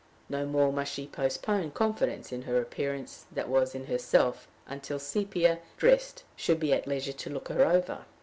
No 0.29 0.47
more 0.47 0.73
must 0.73 0.93
she 0.93 1.05
postpone 1.05 1.73
confidence 1.73 2.31
in 2.31 2.41
her 2.41 2.59
appearance, 2.59 3.25
that 3.31 3.47
was, 3.47 3.75
in 3.75 3.85
herself, 3.85 4.47
until 4.65 4.97
Sepia, 4.97 5.59
dressed, 5.77 6.23
should 6.35 6.59
be 6.59 6.73
at 6.73 6.87
leisure 6.87 7.13
to 7.13 7.29
look 7.29 7.49
her 7.49 7.63
over! 7.67 7.99